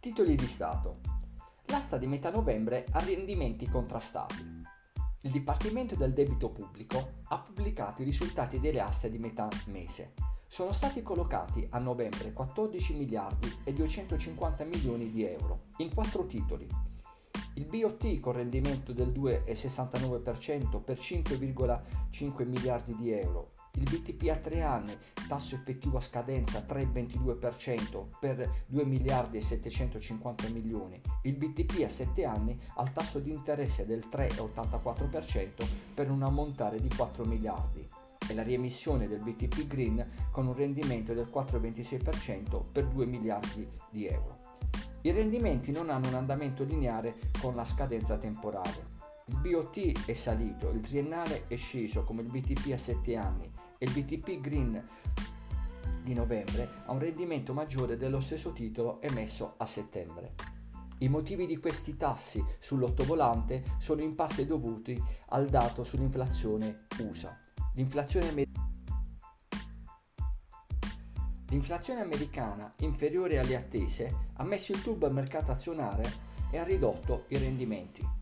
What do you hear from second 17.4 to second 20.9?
il BOT con rendimento del 2,69%